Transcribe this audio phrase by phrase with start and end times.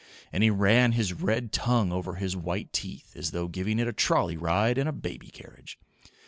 [0.33, 3.93] and he ran his red tongue over his white teeth as though giving it a
[3.93, 5.77] trolley ride in a baby carriage.